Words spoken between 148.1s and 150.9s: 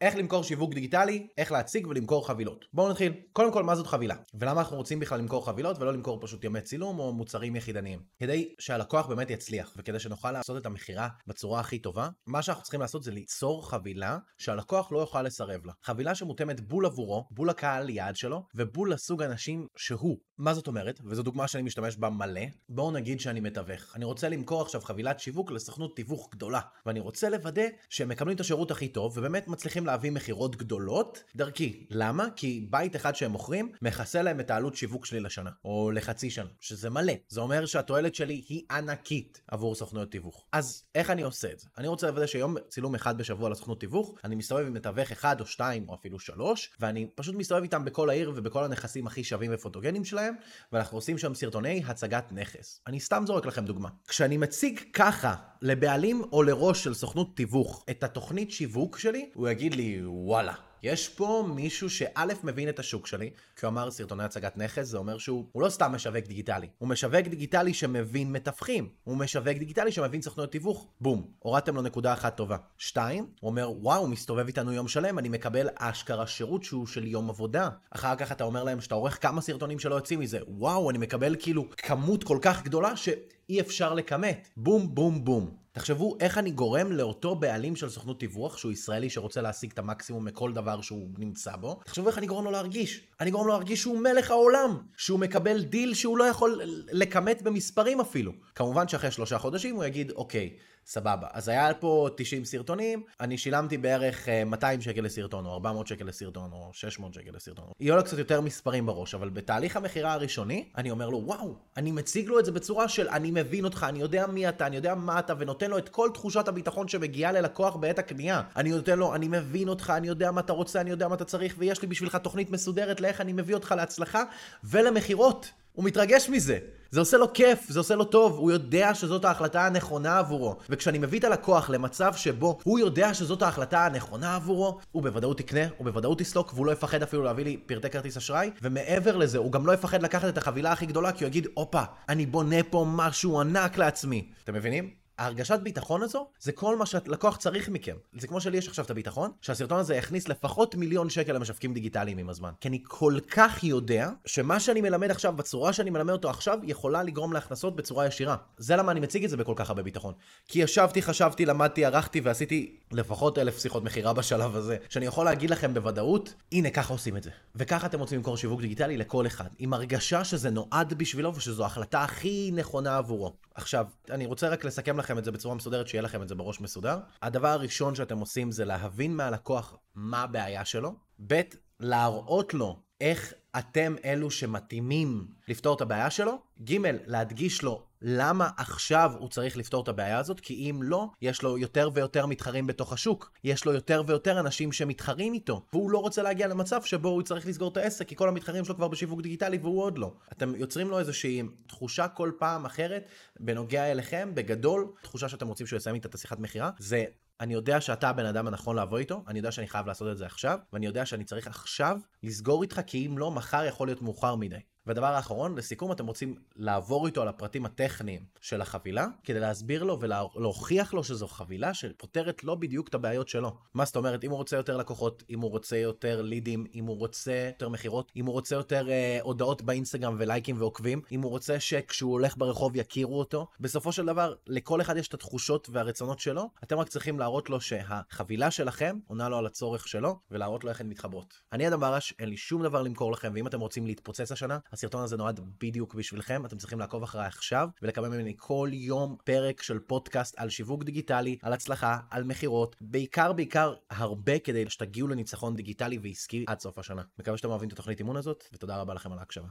זה כמו שלי יש עכשיו את הביטחון, שהסרטון הזה יכניס לפחות